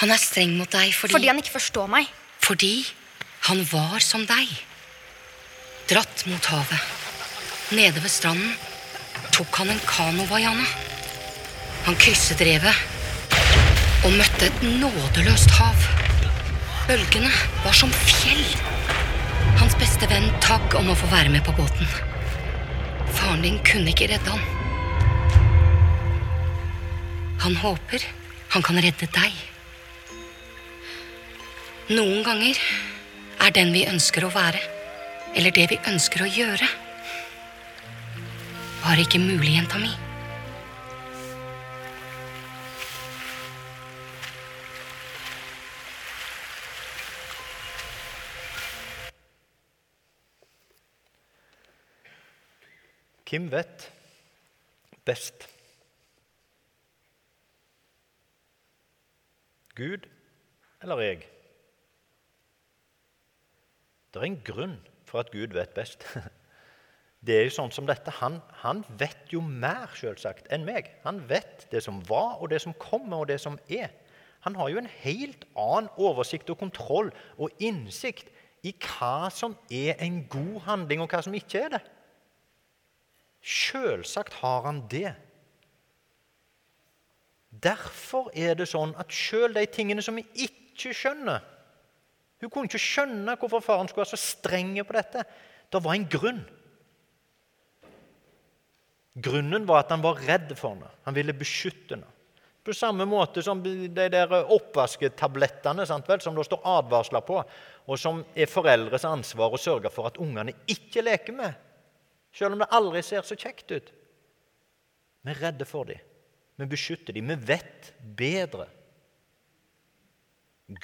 Han 0.00 0.12
er 0.12 0.20
streng 0.20 0.54
mot 0.56 0.70
deg 0.72 0.94
fordi 0.96 1.16
Fordi 1.16 1.28
han 1.32 1.40
ikke 1.40 1.56
forstår 1.56 1.88
meg. 1.90 2.08
Fordi 2.40 2.72
han 3.50 3.64
var 3.66 3.98
som 3.98 4.22
deg. 4.30 4.46
Dratt 5.90 6.20
mot 6.30 6.44
havet. 6.52 6.82
Nede 7.74 7.98
ved 7.98 8.12
stranden 8.12 8.52
tok 9.34 9.56
han 9.58 9.72
en 9.72 9.80
kanovaiana. 9.88 10.66
Han 11.88 11.96
krysset 11.98 12.44
revet 12.46 13.34
og 14.06 14.14
møtte 14.14 14.46
et 14.46 14.62
nådeløst 14.62 15.50
hav. 15.56 15.82
Bølgene 16.86 17.32
var 17.64 17.74
som 17.74 17.90
fjell. 18.04 18.44
Hans 19.58 19.74
beste 19.82 20.06
venn 20.12 20.30
takk 20.44 20.76
om 20.78 20.92
å 20.92 20.98
få 21.00 21.10
være 21.10 21.32
med 21.34 21.42
på 21.48 21.56
båten. 21.58 21.90
Faren 23.18 23.42
din 23.42 23.58
kunne 23.66 23.90
ikke 23.90 24.12
redde 24.12 24.30
han. 24.30 24.46
Han 27.48 27.58
håper 27.64 28.06
han 28.54 28.62
kan 28.62 28.78
redde 28.78 29.10
deg. 29.18 29.42
Noen 31.90 32.22
ganger 32.22 32.62
er 33.40 33.54
den 33.56 33.72
vi 33.72 33.86
ønsker 33.88 34.26
å 34.26 34.34
være, 34.34 34.60
eller 35.34 35.54
det 35.56 35.66
vi 35.72 35.80
ønsker 35.88 36.24
å 36.24 36.28
gjøre, 36.28 36.68
bare 38.82 39.04
ikke 39.04 39.20
mulig, 39.22 39.54
jenta 39.56 39.80
mi. 39.80 39.92
Hvem 53.30 53.44
vet 53.52 53.84
best? 55.06 55.44
Gud 59.78 60.08
eller 60.82 61.04
jeg? 61.04 61.28
Det 64.10 64.20
er 64.20 64.26
en 64.26 64.42
grunn 64.44 64.76
for 65.06 65.22
at 65.22 65.30
Gud 65.30 65.54
vet 65.56 65.74
best. 65.76 66.06
Det 67.26 67.34
er 67.36 67.42
jo 67.44 67.52
sånn 67.52 67.72
som 67.74 67.84
dette. 67.84 68.12
Han, 68.22 68.38
han 68.62 68.78
vet 68.96 69.28
jo 69.28 69.42
mer 69.44 69.90
selvsagt, 69.92 70.46
enn 70.48 70.64
meg. 70.64 70.86
Han 71.04 71.18
vet 71.28 71.66
det 71.68 71.82
som 71.84 71.98
var, 72.08 72.38
og 72.40 72.48
det 72.48 72.62
som 72.64 72.72
kommer, 72.80 73.20
og 73.20 73.28
det 73.28 73.36
som 73.42 73.58
er. 73.68 73.90
Han 74.46 74.56
har 74.56 74.70
jo 74.72 74.80
en 74.80 74.88
helt 75.02 75.44
annen 75.52 75.90
oversikt 76.00 76.48
og 76.48 76.62
kontroll 76.62 77.10
og 77.36 77.52
innsikt 77.60 78.32
i 78.64 78.72
hva 78.72 79.28
som 79.32 79.52
er 79.68 80.00
en 80.00 80.22
god 80.32 80.62
handling, 80.64 81.04
og 81.04 81.12
hva 81.12 81.20
som 81.24 81.36
ikke 81.36 81.66
er 81.66 81.74
det. 81.76 81.82
Selvsagt 83.44 84.40
har 84.40 84.64
han 84.64 84.80
det. 84.88 85.12
Derfor 87.50 88.32
er 88.32 88.56
det 88.56 88.70
sånn 88.70 88.96
at 89.00 89.12
sjøl 89.12 89.52
de 89.56 89.66
tingene 89.68 90.04
som 90.04 90.16
vi 90.16 90.24
ikke 90.48 90.94
skjønner 90.96 91.44
Hun 92.40 92.50
kunne 92.50 92.70
ikke 92.70 92.80
skjønne 92.80 93.36
hvorfor 93.36 93.62
faren 93.64 93.88
skulle 93.90 94.06
være 94.06 94.16
så 94.16 94.22
streng 94.22 94.72
på 94.86 94.96
dette. 94.96 95.24
Det 95.70 95.82
var 95.84 95.96
en 95.96 96.08
grunn. 96.10 96.40
Grunnen 99.20 99.66
var 99.68 99.84
at 99.84 99.92
han 99.92 100.04
var 100.04 100.22
redd 100.24 100.54
for 100.56 100.74
henne. 100.74 100.88
Han 101.04 101.16
ville 101.16 101.36
beskytte 101.36 101.96
henne. 101.96 102.08
På 102.64 102.74
samme 102.76 103.06
måte 103.08 103.42
som 103.42 103.62
de 103.64 103.88
der 103.88 104.32
oppvasketablettene 104.36 105.86
vel, 105.88 106.20
som 106.20 106.36
det 106.36 106.44
står 106.44 106.66
advarsler 106.76 107.24
på, 107.24 107.38
og 107.88 107.98
som 107.98 108.20
er 108.36 108.50
foreldres 108.52 109.06
ansvar 109.08 109.56
å 109.56 109.60
sørge 109.60 109.90
for 109.92 110.10
at 110.10 110.20
ungene 110.20 110.52
ikke 110.68 111.02
leker 111.02 111.36
med, 111.36 111.56
selv 112.36 112.54
om 112.54 112.60
det 112.60 112.68
aldri 112.76 113.02
ser 113.04 113.24
så 113.26 113.36
kjekt 113.38 113.72
ut. 113.72 113.88
Vi 115.24 115.32
er 115.32 115.40
redde 115.40 115.66
for 115.68 115.88
dem. 115.88 116.04
Vi 116.60 116.68
beskytter 116.68 117.16
dem. 117.16 117.32
Vi 117.32 117.48
vet 117.48 117.90
bedre. 118.16 118.68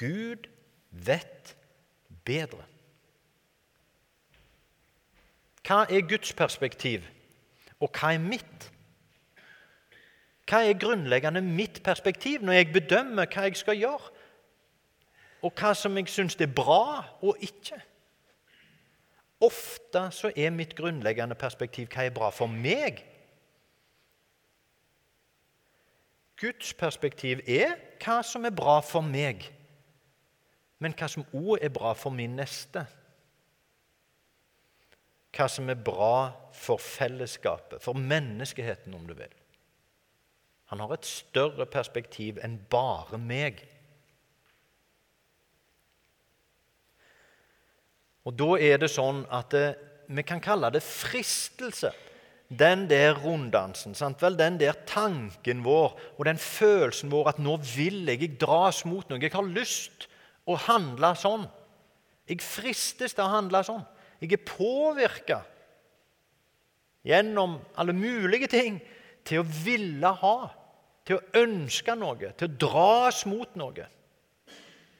Gud 0.01 0.49
vet 1.05 1.57
bedre. 2.25 2.65
Hva 5.67 5.83
er 5.91 6.07
Guds 6.07 6.33
perspektiv, 6.33 7.03
og 7.81 7.91
hva 7.91 8.13
er 8.15 8.23
mitt? 8.23 8.69
Hva 10.47 10.63
er 10.63 10.79
grunnleggende 10.79 11.43
mitt 11.43 11.83
perspektiv 11.83 12.45
når 12.47 12.61
jeg 12.61 12.73
bedømmer 12.73 13.27
hva 13.27 13.49
jeg 13.49 13.59
skal 13.59 13.81
gjøre, 13.81 14.13
og 15.43 15.53
hva 15.59 15.73
som 15.75 15.99
jeg 15.99 16.09
syns 16.11 16.39
er 16.41 16.53
bra 16.55 17.03
og 17.21 17.43
ikke? 17.43 17.81
Ofte 19.43 20.07
så 20.15 20.31
er 20.37 20.55
mitt 20.55 20.77
grunnleggende 20.79 21.35
perspektiv 21.35 21.91
hva 21.93 22.07
er 22.07 22.15
bra 22.15 22.31
for 22.31 22.47
meg. 22.47 23.03
Guds 26.41 26.73
perspektiv 26.75 27.43
er 27.49 27.75
hva 28.03 28.21
som 28.25 28.45
er 28.45 28.55
bra 28.55 28.79
for 28.85 29.05
meg, 29.05 29.49
men 30.79 30.95
hva 30.97 31.09
som 31.09 31.25
òg 31.33 31.59
er 31.65 31.73
bra 31.73 31.95
for 31.97 32.13
min 32.15 32.37
neste. 32.37 32.85
Hva 35.37 35.49
som 35.53 35.69
er 35.73 35.81
bra 35.81 36.33
for 36.57 36.81
fellesskapet, 36.81 37.83
for 37.85 37.97
menneskeheten, 37.97 38.95
om 38.97 39.07
du 39.09 39.15
vil. 39.17 39.33
Han 40.73 40.83
har 40.83 40.97
et 40.97 41.07
større 41.07 41.67
perspektiv 41.71 42.41
enn 42.43 42.59
bare 42.71 43.21
meg. 43.21 43.61
Og 48.27 48.35
Da 48.35 48.57
er 48.59 48.81
det 48.83 48.91
sånn 48.91 49.23
at 49.31 49.55
det, 49.55 49.69
vi 50.11 50.25
kan 50.27 50.43
kalle 50.43 50.73
det 50.75 50.83
fristelse. 50.83 51.93
Den 52.47 52.85
der 52.91 53.17
runddansen, 53.19 53.95
sant 53.95 54.21
vel? 54.23 54.37
den 54.39 54.59
der 54.59 54.77
tanken 54.87 55.65
vår 55.67 55.97
og 56.15 56.27
den 56.29 56.39
følelsen 56.39 57.11
vår 57.11 57.33
at 57.33 57.41
nå 57.43 57.57
vil 57.59 58.05
jeg, 58.07 58.21
jeg 58.23 58.39
dras 58.39 58.85
mot 58.87 59.09
noe. 59.11 59.19
Jeg 59.23 59.35
har 59.35 59.47
lyst 59.47 60.07
å 60.47 60.57
handle 60.67 61.13
sånn. 61.19 61.47
Jeg 62.27 62.43
fristes 62.43 63.15
til 63.15 63.25
å 63.25 63.33
handle 63.33 63.63
sånn. 63.67 63.85
Jeg 64.23 64.33
er 64.35 64.47
påvirka 64.49 65.41
gjennom 67.07 67.59
alle 67.79 67.95
mulige 67.95 68.49
ting 68.51 68.79
til 69.27 69.43
å 69.43 69.49
ville 69.65 70.11
ha, 70.23 70.37
til 71.07 71.19
å 71.19 71.43
ønske 71.43 71.95
noe, 71.99 72.33
til 72.39 72.49
å 72.49 72.57
dras 72.67 73.23
mot 73.29 73.53
noe. 73.59 73.87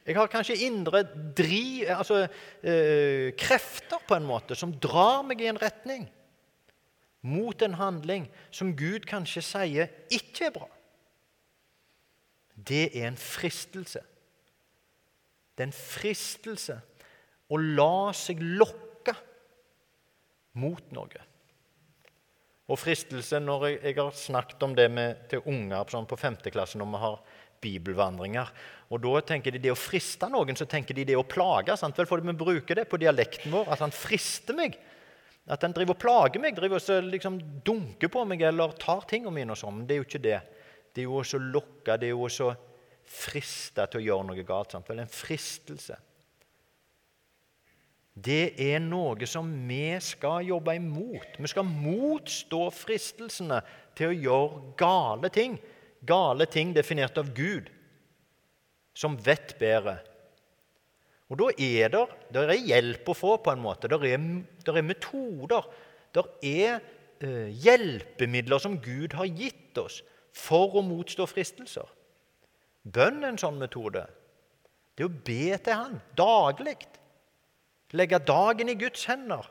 Jeg 0.07 0.15
har 0.15 0.31
kanskje 0.31 0.61
indre 0.69 1.03
dri, 1.35 1.83
altså, 1.91 2.29
eh, 2.63 3.33
krefter 3.35 3.99
på 4.07 4.15
en 4.15 4.29
måte 4.29 4.55
som 4.55 4.75
drar 4.79 5.25
meg 5.27 5.43
i 5.43 5.51
en 5.51 5.59
retning 5.59 6.07
mot 7.27 7.63
en 7.63 7.75
handling 7.75 8.29
som 8.55 8.75
Gud 8.79 9.07
kanskje 9.09 9.43
sier 9.43 9.91
ikke 10.15 10.47
er 10.47 10.55
bra. 10.55 10.69
Det 12.55 12.85
er 12.95 13.09
en 13.11 13.19
fristelse. 13.19 14.01
Det 15.57 15.65
er 15.65 15.71
en 15.71 15.79
fristelse 15.79 16.77
å 17.49 17.59
la 17.63 18.13
seg 18.17 18.43
lokke 18.43 19.15
mot 20.61 20.93
noe. 20.93 21.25
Og 22.67 22.81
fristelse 22.81 23.39
når 23.41 23.69
jeg, 23.69 23.77
jeg 23.85 23.99
har 24.01 24.17
snakket 24.19 24.65
om 24.67 24.75
det 24.77 24.87
med, 24.91 25.27
til 25.31 25.45
unger 25.49 25.93
sånn 25.93 26.09
på 26.11 26.19
5. 26.19 26.41
klasse 26.51 26.81
når 26.81 26.91
vi 26.93 27.03
har 27.05 27.21
bibelvandringer. 27.63 28.51
Og 28.93 29.01
da 29.03 29.23
tenker 29.31 29.55
de 29.55 29.63
det 29.63 29.73
å 29.73 29.79
friste 29.79 30.29
noen, 30.31 30.59
så 30.59 30.67
tenker 30.69 30.97
de 30.97 31.07
det 31.09 31.17
å 31.19 31.25
plage. 31.27 31.77
Sant? 31.79 31.97
Vel, 31.99 32.09
for 32.11 32.23
vi 32.23 32.37
bruker 32.37 32.83
det 32.83 32.89
på 32.91 33.01
dialekten 33.01 33.55
vår, 33.55 33.71
at 33.73 33.83
han 33.85 33.95
frister 33.95 34.59
meg. 34.59 34.77
At 35.47 35.63
han 35.63 35.75
driver 35.75 35.95
og 35.95 36.03
plager 36.03 36.43
meg, 36.43 36.57
driver 36.59 36.83
og 36.83 37.11
liksom 37.13 37.39
dunker 37.65 38.11
på 38.13 38.25
meg 38.27 38.43
eller 38.49 38.75
tar 38.83 39.07
tingene 39.09 39.35
mine. 39.35 39.55
og 39.55 39.61
sånn. 39.61 39.79
Men 39.79 39.87
det 39.87 39.95
er 39.95 40.03
jo 40.03 40.09
ikke 40.09 40.25
det. 40.27 40.41
Det 40.91 41.05
er 41.05 41.07
jo 41.07 41.21
å 41.23 41.43
lokke, 41.53 41.99
det 42.01 42.09
er 42.09 42.15
jo 42.15 42.25
også 42.27 42.51
friste 43.07 43.87
til 43.91 44.03
å 44.03 44.07
gjøre 44.07 44.29
noe 44.31 44.45
galt. 44.47 44.75
Sant? 44.75 44.89
Vel, 44.91 45.05
en 45.05 45.13
fristelse. 45.13 45.99
Det 48.17 48.55
er 48.65 48.79
noe 48.81 49.29
som 49.29 49.49
vi 49.69 49.93
skal 50.01 50.47
jobbe 50.49 50.73
imot. 50.79 51.37
Vi 51.37 51.51
skal 51.53 51.67
motstå 51.69 52.63
fristelsene 52.73 53.61
til 53.97 54.13
å 54.13 54.17
gjøre 54.17 54.61
gale 54.81 55.31
ting. 55.33 55.59
Gale 56.07 56.47
ting 56.49 56.73
definert 56.73 57.19
av 57.21 57.33
Gud, 57.37 57.69
som 58.97 59.19
vet 59.21 59.57
bedre. 59.61 59.99
Og 61.29 61.41
Da 61.41 61.51
er 61.59 61.91
det, 61.91 62.05
der 62.33 62.53
er 62.55 62.69
hjelp 62.71 63.09
å 63.11 63.17
få, 63.17 63.37
på 63.43 63.53
en 63.53 63.61
måte. 63.61 63.91
Der 63.91 64.05
er, 64.07 64.19
der 64.65 64.79
er 64.79 64.87
metoder. 64.87 65.67
Der 66.15 66.29
er 66.41 66.79
eh, 67.21 67.51
hjelpemidler 67.51 68.63
som 68.63 68.79
Gud 68.81 69.17
har 69.19 69.27
gitt 69.27 69.77
oss 69.83 70.01
for 70.37 70.79
å 70.79 70.85
motstå 70.87 71.27
fristelser. 71.29 71.89
Bønn 72.87 73.25
er 73.25 73.33
en 73.33 73.41
sånn 73.41 73.59
metode. 73.59 74.05
Det 74.97 75.05
er 75.05 75.11
å 75.11 75.25
be 75.27 75.59
til 75.59 75.77
Han 75.77 75.99
daglig. 76.19 76.79
Legge 77.97 78.21
dagen 78.23 78.71
i 78.71 78.79
Guds 78.79 79.05
hender. 79.11 79.47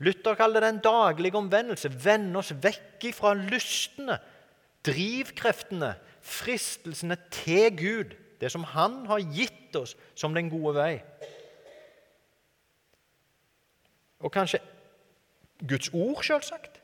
Luther 0.00 0.36
kaller 0.38 0.64
det 0.64 0.70
en 0.72 0.82
daglig 0.84 1.34
omvendelse. 1.36 1.90
Vende 1.92 2.40
oss 2.40 2.54
vekk 2.56 3.10
fra 3.16 3.34
lystene, 3.36 4.16
drivkreftene, 4.86 5.92
fristelsene 6.24 7.18
til 7.32 7.68
Gud. 7.76 8.16
Det 8.40 8.48
som 8.52 8.64
Han 8.64 9.04
har 9.10 9.20
gitt 9.20 9.76
oss 9.76 9.94
som 10.16 10.34
den 10.34 10.48
gode 10.52 10.74
vei. 10.78 10.94
Og 14.20 14.32
kanskje 14.32 14.60
Guds 15.68 15.92
ord, 15.92 16.24
selvsagt. 16.24 16.80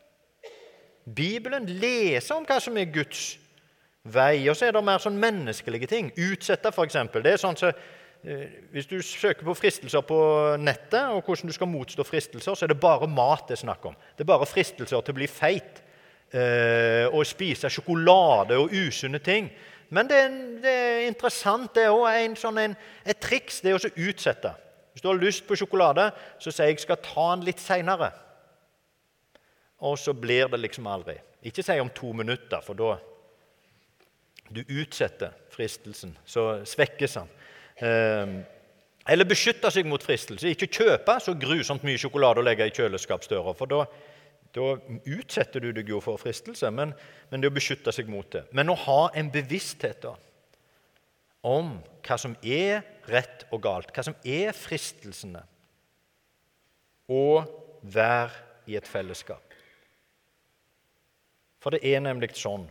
Bibelen 1.17 1.69
leser 1.81 2.37
om 2.37 2.45
hva 2.45 2.59
som 2.61 2.77
er 2.77 2.93
Guds 2.93 3.39
vei. 4.13 4.49
Og 4.51 4.57
så 4.57 4.69
er 4.69 4.75
det 4.77 4.83
mer 4.85 5.03
sånn 5.03 5.19
menneskelige 5.21 5.91
ting. 5.91 6.11
Utsette, 6.17 6.73
f.eks. 6.73 6.99
Det 7.15 7.33
er 7.33 7.41
sånn 7.41 7.59
så, 7.59 7.73
eh, 8.25 8.47
Hvis 8.73 8.89
du 8.91 8.99
søker 9.03 9.45
på 9.45 9.57
fristelser 9.57 10.05
på 10.07 10.19
nettet, 10.59 11.03
og 11.13 11.25
hvordan 11.25 11.51
du 11.51 11.57
skal 11.57 11.71
motstå 11.71 12.05
fristelser, 12.07 12.55
så 12.55 12.65
er 12.65 12.75
det 12.75 12.81
bare 12.81 13.09
mat 13.09 13.49
det 13.49 13.59
er 13.59 13.65
snakk 13.65 13.85
om. 13.87 13.97
Det 14.17 14.25
er 14.25 14.33
bare 14.33 14.47
fristelser 14.47 15.01
til 15.01 15.15
å 15.15 15.21
bli 15.21 15.31
feit 15.31 15.83
eh, 16.33 17.07
og 17.13 17.27
spise 17.27 17.71
sjokolade 17.71 18.59
og 18.59 18.73
usunne 18.73 19.19
ting. 19.19 19.51
Men 19.89 20.09
det, 20.11 20.21
det 20.63 20.71
er 20.71 21.07
interessant. 21.07 21.75
Det 21.75 21.87
er 21.87 21.95
òg 21.95 22.39
sånn 22.39 22.59
et 22.59 23.21
triks 23.23 23.61
det 23.63 23.73
er 23.73 23.79
å 23.79 23.97
utsette. 24.09 24.55
Hvis 24.93 25.05
du 25.05 25.11
har 25.11 25.19
lyst 25.21 25.45
på 25.47 25.59
sjokolade, 25.59 26.09
så 26.41 26.51
sier 26.51 26.71
jeg 26.71 26.81
skal 26.81 26.97
ta 27.05 27.27
den 27.35 27.45
litt 27.45 27.61
seinere. 27.61 28.15
Og 29.85 29.99
så 30.01 30.15
blir 30.17 30.49
det 30.49 30.63
liksom 30.63 30.87
aldri. 30.89 31.19
Ikke 31.45 31.63
si 31.63 31.77
om 31.79 31.91
to 31.93 32.15
minutter, 32.17 32.63
for 32.65 32.79
da 32.79 32.95
du 34.51 34.63
utsetter 34.81 35.35
fristelsen, 35.51 36.13
så 36.25 36.49
svekkes 36.69 37.17
han. 37.21 37.33
Eh, 37.77 38.37
eller 39.07 39.29
beskytte 39.29 39.71
seg 39.71 39.87
mot 39.87 40.03
fristelse. 40.03 40.51
Ikke 40.51 40.69
kjøpe 40.71 41.19
så 41.23 41.37
grusomt 41.39 41.85
mye 41.87 42.01
sjokolade 42.01 42.43
og 42.43 42.49
legge 42.49 42.67
i 42.67 42.75
kjøleskapsdøra, 42.75 43.55
for 43.59 43.71
da, 43.71 43.85
da 44.57 44.71
utsetter 45.17 45.63
du 45.63 45.71
deg 45.77 45.91
jo 45.93 46.01
for 46.03 46.19
fristelse, 46.21 46.71
men, 46.75 46.95
men, 47.31 47.43
det 47.43 47.53
å 47.53 47.55
beskytte 47.55 47.95
seg 47.95 48.11
mot 48.11 48.27
det. 48.35 48.47
Men 48.57 48.73
å 48.73 48.79
ha 48.87 49.03
en 49.15 49.31
bevissthet 49.35 50.03
da, 50.03 50.17
om 51.47 51.77
hva 52.07 52.19
som 52.19 52.35
er 52.43 52.83
rett 53.07 53.47
og 53.55 53.63
galt, 53.63 53.93
hva 53.95 54.03
som 54.09 54.17
er 54.27 54.51
fristelsene, 54.57 55.45
og 57.07 57.47
være 57.87 58.35
i 58.67 58.75
et 58.75 58.89
fellesskap. 58.91 59.55
For 61.63 61.75
det 61.75 61.87
er 61.87 62.03
nemlig 62.03 62.33
sånn 62.39 62.67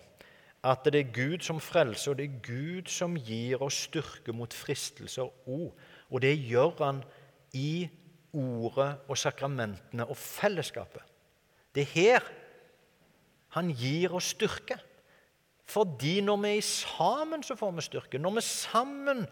at 0.65 0.87
det 0.89 0.99
er 0.99 1.13
Gud 1.13 1.43
som 1.45 1.59
frelser, 1.61 2.11
og 2.11 2.17
det 2.17 2.25
er 2.25 2.39
Gud 2.45 2.89
som 2.89 3.13
gir 3.17 3.61
oss 3.61 3.83
styrke 3.85 4.33
mot 4.33 4.53
fristelser 4.53 5.29
òg. 5.45 5.69
Og 6.09 6.23
det 6.23 6.33
gjør 6.41 6.73
han 6.79 7.03
i 7.53 7.85
ordet 8.33 8.89
og 9.07 9.17
sakramentene 9.19 10.07
og 10.09 10.17
fellesskapet. 10.17 11.03
Det 11.75 11.85
er 11.85 11.93
her 11.93 12.27
han 13.55 13.71
gir 13.71 14.15
oss 14.15 14.33
styrke. 14.33 14.79
Fordi 15.65 16.19
når 16.21 16.41
vi 16.43 16.57
er 16.57 16.65
sammen, 16.65 17.43
så 17.43 17.55
får 17.55 17.71
vi 17.71 17.85
styrke. 17.85 18.19
Når 18.21 18.35
vi 18.35 18.41
sammen 18.41 19.23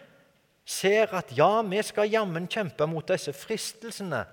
ser 0.66 1.12
at 1.14 1.34
ja, 1.38 1.62
vi 1.62 1.82
skal 1.84 2.10
jammen 2.10 2.48
kjempe 2.48 2.88
mot 2.88 3.08
disse 3.08 3.34
fristelsene 3.36 4.24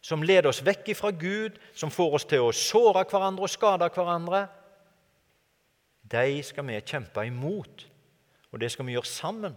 som 0.00 0.22
leder 0.22 0.48
oss 0.48 0.62
vekk 0.64 0.94
fra 0.96 1.10
Gud, 1.12 1.58
som 1.76 1.90
får 1.92 2.14
oss 2.16 2.24
til 2.24 2.46
å 2.46 2.54
såre 2.56 3.02
hverandre 3.04 3.44
og 3.44 3.52
skade 3.52 3.90
hverandre, 3.92 4.46
de 6.10 6.42
skal 6.42 6.66
vi 6.66 6.80
kjempe 6.80 7.24
imot. 7.26 7.86
Og 8.50 8.60
det 8.60 8.70
skal 8.72 8.86
vi 8.86 8.96
gjøre 8.96 9.06
sammen. 9.06 9.56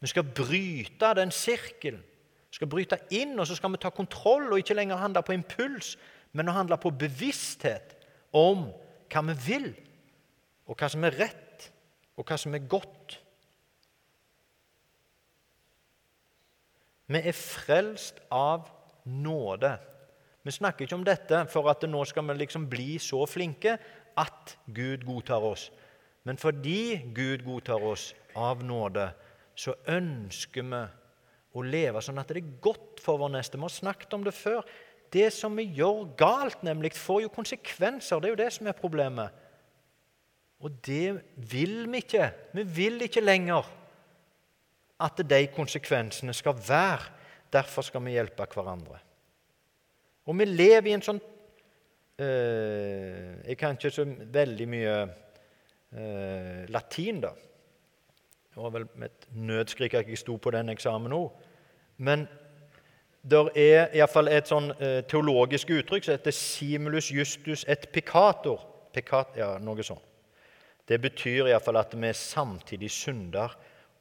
Vi 0.00 0.10
skal 0.12 0.26
bryte 0.36 1.14
den 1.16 1.30
sirkelen. 1.32 2.02
Vi 2.50 2.58
skal 2.58 2.68
bryte 2.70 2.98
inn, 3.10 3.38
og 3.40 3.48
så 3.48 3.56
skal 3.56 3.72
vi 3.72 3.80
ta 3.82 3.90
kontroll 3.90 4.52
og 4.52 4.60
ikke 4.60 4.76
lenger 4.76 5.00
handle 5.00 5.24
på 5.26 5.34
impuls, 5.34 5.96
men 6.32 6.50
å 6.50 6.54
handle 6.54 6.76
på 6.78 6.92
bevissthet 6.94 7.96
om 8.34 8.68
hva 9.10 9.22
vi 9.30 9.34
vil, 9.46 9.66
og 10.68 10.78
hva 10.78 10.90
som 10.92 11.06
er 11.06 11.16
rett, 11.18 11.66
og 12.14 12.28
hva 12.28 12.38
som 12.38 12.54
er 12.54 12.68
godt. 12.70 13.16
Vi 17.10 17.20
er 17.20 17.36
frelst 17.36 18.22
av 18.32 18.68
nåde. 19.04 19.74
Vi 20.44 20.52
snakker 20.52 20.84
ikke 20.84 20.98
om 21.00 21.04
dette 21.06 21.42
for 21.52 21.68
at 21.72 21.84
nå 21.88 22.04
skal 22.08 22.26
vi 22.28 22.38
liksom 22.42 22.68
bli 22.70 22.98
så 23.00 23.24
flinke 23.28 23.78
Gud 24.66 25.04
godtar 25.06 25.44
oss. 25.44 25.70
Men 26.24 26.40
fordi 26.40 27.02
Gud 27.14 27.44
godtar 27.44 27.82
oss 27.84 28.12
av 28.34 28.64
nåde, 28.64 29.10
så 29.54 29.74
ønsker 29.86 30.66
vi 30.66 30.82
å 31.54 31.62
leve 31.62 32.02
sånn 32.02 32.18
at 32.18 32.32
det 32.32 32.40
er 32.40 32.56
godt 32.64 33.02
for 33.02 33.20
vår 33.20 33.34
neste. 33.36 33.58
Vi 33.58 33.66
har 33.66 33.74
snakket 33.74 34.16
om 34.16 34.24
det 34.26 34.34
før. 34.34 34.64
Det 35.14 35.28
som 35.34 35.54
vi 35.54 35.68
gjør 35.76 36.08
galt, 36.18 36.64
nemlig, 36.66 36.94
får 36.98 37.22
jo 37.26 37.34
konsekvenser. 37.34 38.18
Det 38.18 38.30
er 38.30 38.34
jo 38.34 38.40
det 38.40 38.50
som 38.56 38.70
er 38.70 38.78
problemet. 38.78 39.42
Og 40.64 40.72
det 40.86 41.20
vil 41.36 41.84
vi 41.92 42.00
ikke. 42.02 42.30
Vi 42.56 42.64
vil 42.80 43.04
ikke 43.06 43.22
lenger 43.22 43.68
at 45.04 45.20
de 45.28 45.40
konsekvensene 45.54 46.34
skal 46.34 46.56
være. 46.56 47.12
Derfor 47.52 47.86
skal 47.86 48.02
vi 48.02 48.16
hjelpe 48.16 48.46
hverandre. 48.50 48.98
Og 50.26 50.38
vi 50.40 50.48
lever 50.48 50.90
i 50.90 50.96
en 50.96 51.04
sånn 51.04 51.20
Jeg 52.18 53.56
kan 53.58 53.74
ikke 53.74 53.90
så 53.90 54.04
veldig 54.06 54.66
mye 54.70 54.94
eh, 55.02 56.62
latin, 56.70 57.20
da. 57.24 57.32
Det 58.54 58.62
var 58.62 58.70
vel 58.70 58.86
med 58.94 59.10
et 59.10 59.26
nødskrik 59.34 59.94
at 59.98 60.08
jeg 60.08 60.18
sto 60.18 60.36
på 60.38 60.52
den 60.54 60.70
eksamen 60.70 61.12
òg. 61.12 61.32
Men 61.98 62.28
det 63.24 63.40
er 63.58 63.94
iallfall 63.96 64.28
et 64.30 64.50
sånn 64.50 64.70
eh, 64.78 65.00
teologisk 65.10 65.72
uttrykk 65.74 66.04
som 66.04 66.14
heter 66.14 66.34
'simulus 66.34 67.10
justus 67.10 67.64
et 67.68 67.88
picator'. 67.92 68.62
Piccat, 68.94 69.34
ja, 69.36 69.58
noe 69.58 69.82
sånt. 69.82 70.04
Det 70.86 71.00
betyr 71.00 71.48
iallfall 71.48 71.80
at 71.80 71.94
vi 71.96 72.06
er 72.06 72.12
samtidig 72.12 72.90
synder 72.90 73.56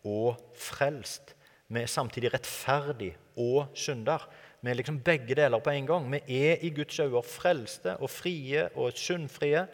og 0.06 0.38
frelst. 0.54 1.34
Vi 1.68 1.82
er 1.82 1.88
samtidig 1.88 2.34
rettferdig 2.34 3.16
og 3.38 3.72
synder. 3.74 4.28
Vi 4.64 4.72
er 4.72 4.78
liksom 4.80 5.02
begge 5.04 5.36
deler 5.36 5.60
på 5.60 5.74
en 5.76 5.88
gang. 5.88 6.06
Vi 6.12 6.38
er 6.48 6.62
i 6.64 6.70
Guds 6.72 7.00
øyne 7.00 7.24
frelste 7.28 7.98
og 7.98 8.10
frie 8.10 8.70
og 8.80 8.94
syndfrie. 8.96 9.66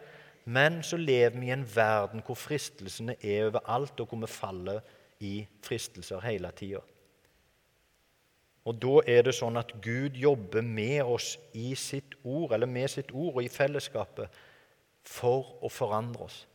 Men 0.44 0.82
så 0.82 0.96
lever 0.96 1.38
vi 1.38 1.46
i 1.46 1.52
en 1.54 1.66
verden 1.74 2.24
hvor 2.26 2.34
fristelsene 2.34 3.14
er 3.22 3.46
overalt, 3.46 4.00
og 4.00 4.08
hvor 4.08 4.18
vi 4.18 4.26
faller 4.26 4.80
i 5.20 5.46
fristelser 5.62 6.20
hele 6.24 6.50
tida. 6.56 6.80
Og 8.64 8.76
da 8.82 8.96
er 9.06 9.22
det 9.22 9.36
sånn 9.36 9.56
at 9.60 9.70
Gud 9.82 10.18
jobber 10.18 10.62
med 10.66 11.04
oss 11.06 11.36
i 11.54 11.74
sitt 11.78 12.18
ord, 12.24 12.52
eller 12.52 12.66
med 12.66 12.90
sitt 12.90 13.12
ord 13.12 13.36
og 13.36 13.44
i 13.44 13.52
fellesskapet 13.52 14.42
for 15.06 15.54
å 15.62 15.70
forandre 15.70 16.26
oss 16.26 16.46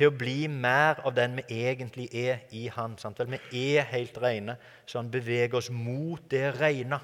til 0.00 0.08
å 0.08 0.16
bli 0.16 0.46
mer 0.48 1.02
av 1.04 1.12
den 1.12 1.34
vi 1.36 1.60
egentlig 1.66 2.06
er 2.16 2.46
i 2.56 2.62
Han. 2.72 2.94
Sant 2.96 3.18
vel? 3.20 3.34
Vi 3.50 3.64
er 3.76 3.88
helt 3.90 4.16
rene, 4.22 4.54
så 4.86 4.98
Han 4.98 5.10
beveger 5.12 5.58
oss 5.58 5.68
mot 5.70 6.22
det 6.30 6.54
rene 6.56 7.00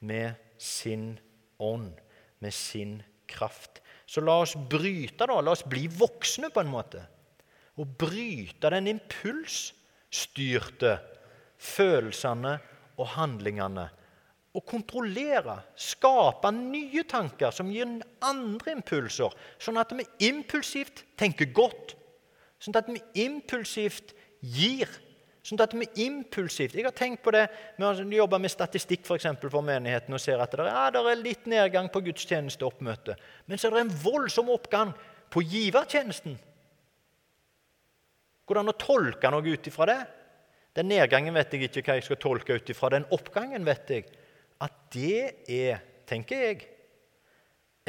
med 0.00 0.34
sin 0.58 1.18
ånd, 1.58 1.92
med 2.38 2.54
sin 2.54 3.02
kraft. 3.26 3.82
Så 4.06 4.20
la 4.24 4.40
oss 4.42 4.56
bryte, 4.56 5.26
da. 5.26 5.40
La 5.40 5.52
oss 5.52 5.64
bli 5.68 5.86
voksne, 5.92 6.50
på 6.50 6.60
en 6.62 6.72
måte. 6.72 7.02
Og 7.78 7.86
bryte 8.00 8.70
den 8.72 8.88
impulsstyrte 8.94 10.96
følelsene 11.58 12.56
og 12.98 13.06
handlingene. 13.14 13.88
Og 14.56 14.64
kontrollere, 14.66 15.60
skape 15.78 16.50
nye 16.56 17.04
tanker 17.06 17.52
som 17.54 17.70
gir 17.70 18.00
andre 18.24 18.74
impulser, 18.74 19.34
sånn 19.60 19.78
at 19.78 19.92
vi 19.94 20.06
impulsivt 20.30 21.04
tenker 21.20 21.52
godt. 21.54 21.94
Sånn 22.58 22.78
at 22.80 22.88
vi 22.90 22.98
impulsivt 23.22 24.16
gir. 24.40 24.88
Sånn 25.46 25.60
at 25.62 25.72
vi 25.76 25.86
impulsivt 26.04 26.74
Jeg 26.74 26.84
har 26.84 26.94
tenkt 26.96 27.22
på 27.24 27.32
det 27.32 27.44
Vi 27.78 28.18
jobber 28.18 28.40
med 28.42 28.50
statistikk 28.52 29.06
for, 29.06 29.16
eksempel, 29.16 29.50
for 29.52 29.64
menigheten 29.64 30.14
og 30.14 30.20
ser 30.20 30.42
at 30.42 30.52
det 30.52 30.64
er, 30.64 30.72
ja, 30.72 30.88
det 30.92 31.04
er 31.04 31.22
litt 31.22 31.46
nedgang 31.48 31.88
på 31.92 32.02
gudstjenesteoppmøte. 32.08 33.16
Men 33.46 33.60
så 33.60 33.68
er 33.68 33.76
det 33.76 33.84
en 33.86 33.96
voldsom 34.02 34.50
oppgang 34.52 34.92
på 35.32 35.44
givertjenesten. 35.46 36.36
Går 38.48 38.56
det 38.56 38.64
an 38.64 38.72
å 38.72 38.80
tolke 38.80 39.30
noe 39.32 39.54
ut 39.54 39.70
ifra 39.70 39.88
det? 39.88 39.98
Den 40.78 40.90
nedgangen 40.92 41.36
vet 41.36 41.54
jeg 41.54 41.68
ikke 41.68 41.84
hva 41.90 41.98
jeg 41.98 42.06
skal 42.06 42.20
tolke 42.22 42.58
ut 42.58 42.70
ifra. 42.72 42.92
Den 42.94 43.08
oppgangen 43.14 43.64
vet 43.66 43.92
jeg 43.92 44.08
at 44.64 44.76
det 44.94 45.48
er, 45.52 45.80
tenker 46.08 46.44
jeg, 46.44 46.68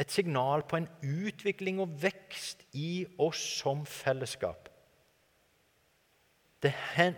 et 0.00 0.12
signal 0.12 0.64
på 0.64 0.78
en 0.78 0.88
utvikling 1.04 1.80
og 1.82 1.92
vekst 2.00 2.64
i 2.72 3.04
oss 3.20 3.40
som 3.60 3.84
fellesskap. 3.84 4.69
Det, 6.60 6.72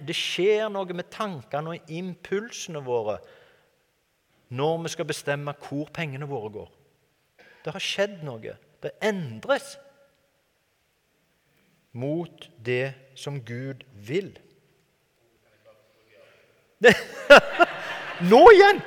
det 0.07 0.15
skjer 0.15 0.69
noe 0.71 0.95
med 0.95 1.11
tankene 1.11 1.75
og 1.75 1.91
impulsene 1.91 2.83
våre 2.85 3.19
når 4.53 4.83
vi 4.85 4.93
skal 4.93 5.09
bestemme 5.09 5.55
hvor 5.65 5.89
pengene 5.95 6.29
våre 6.29 6.51
går. 6.53 6.71
Det 7.65 7.73
har 7.73 7.83
skjedd 7.83 8.21
noe. 8.27 8.55
Det 8.83 8.93
endres 9.03 9.77
mot 11.93 12.49
det 12.59 12.95
som 13.19 13.41
Gud 13.45 13.85
vil. 14.07 14.33
Nå 18.33 18.43
igjen! 18.53 18.83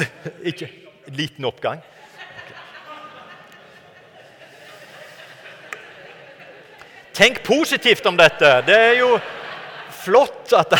Ikke 0.50 0.68
liten 1.14 1.44
oppgang. 1.48 1.82
Tenk 7.20 7.42
positivt 7.42 8.06
om 8.06 8.16
dette. 8.16 8.48
Det 8.64 8.76
er 8.80 8.94
jo 8.96 9.18
flott 9.92 10.54
at 10.56 10.72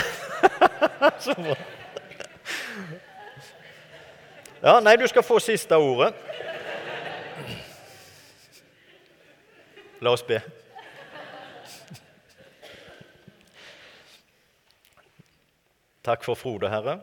Ja, 4.62 4.78
nei, 4.80 4.96
du 4.96 5.04
skal 5.08 5.20
få 5.20 5.36
siste 5.44 5.76
ordet. 5.76 6.14
La 10.00 10.16
oss 10.16 10.24
be. 10.24 10.40
Takk 16.00 16.24
for 16.24 16.40
Frode, 16.40 16.72
Herre. 16.72 17.02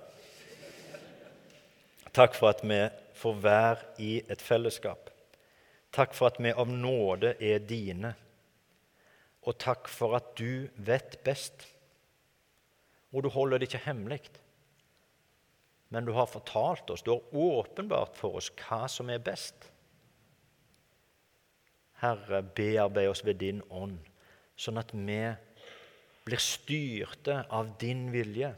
Takk 2.10 2.34
for 2.34 2.58
at 2.58 2.66
vi 2.66 2.88
får 3.22 3.42
være 3.46 4.02
i 4.02 4.16
et 4.26 4.42
fellesskap. 4.42 5.12
Takk 5.94 6.18
for 6.18 6.34
at 6.34 6.42
vi 6.42 6.58
av 6.58 6.74
nåde 6.74 7.38
er 7.38 7.62
dine. 7.62 8.18
Og 9.48 9.56
takk 9.62 9.88
for 9.88 10.18
at 10.18 10.34
du 10.40 10.68
vet 10.76 11.18
best. 11.24 11.64
Og 13.16 13.24
du 13.24 13.32
holder 13.32 13.62
det 13.62 13.70
ikke 13.70 13.86
hemmelig. 13.88 14.22
Men 15.90 16.06
du 16.06 16.12
har 16.18 16.28
fortalt 16.28 16.90
oss, 16.92 17.04
du 17.04 17.14
har 17.14 17.36
åpenbart 17.36 18.18
for 18.20 18.42
oss 18.42 18.52
hva 18.60 18.84
som 18.92 19.08
er 19.10 19.24
best. 19.24 19.70
Herre, 22.02 22.44
bearbeid 22.44 23.10
oss 23.10 23.24
ved 23.26 23.40
din 23.42 23.64
ånd, 23.74 23.98
sånn 24.60 24.78
at 24.82 24.92
vi 24.94 25.22
blir 26.28 26.44
styrte 26.44 27.40
av 27.56 27.72
din 27.80 28.10
vilje. 28.12 28.52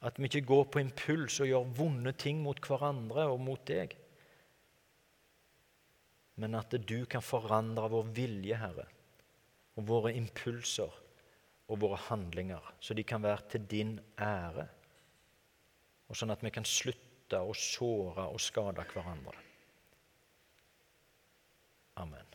At 0.00 0.16
vi 0.16 0.30
ikke 0.30 0.48
går 0.48 0.64
på 0.72 0.80
impuls 0.80 1.36
og 1.44 1.50
gjør 1.50 1.74
vonde 1.76 2.14
ting 2.16 2.40
mot 2.40 2.56
hverandre 2.64 3.28
og 3.28 3.42
mot 3.44 3.60
deg. 3.68 3.92
Men 6.40 6.56
at 6.56 6.72
du 6.72 7.04
kan 7.04 7.20
forandre 7.20 7.90
vår 7.92 8.08
vilje, 8.16 8.56
Herre, 8.56 8.86
og 9.80 9.86
våre 9.88 10.12
impulser 10.16 10.98
og 11.70 11.80
våre 11.80 11.98
handlinger, 12.08 12.72
så 12.82 12.94
de 12.94 13.04
kan 13.06 13.22
være 13.22 13.46
til 13.52 13.66
din 13.70 13.94
ære. 14.20 14.66
Og 16.10 16.18
sånn 16.18 16.34
at 16.34 16.42
vi 16.42 16.50
kan 16.52 16.66
slutte 16.66 17.38
å 17.40 17.54
såre 17.54 18.26
og 18.32 18.42
skade 18.42 18.84
hverandre. 18.90 19.36
Amen. 22.02 22.29